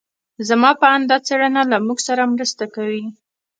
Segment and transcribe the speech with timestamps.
[0.47, 3.05] زما په اند دا څېړنه له موږ سره مرسته کوي.